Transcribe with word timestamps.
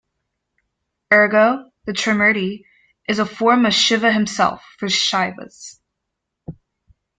Ergo, 1.13 1.71
the 1.85 1.91
Trimurti 1.91 2.63
is 3.07 3.19
a 3.19 3.25
form 3.27 3.67
of 3.67 3.73
Shiva 3.75 4.11
Himself 4.11 4.63
for 4.79 4.87
Shaivas. 4.87 5.79